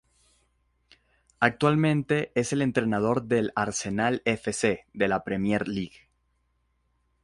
Actualmente 1.39 2.31
es 2.33 2.53
el 2.53 2.63
entrenador 2.63 3.25
del 3.25 3.51
Arsenal 3.55 4.23
F. 4.25 4.51
C. 4.51 4.87
de 4.93 5.07
la 5.07 5.23
Premier 5.23 5.67
League. 5.67 6.09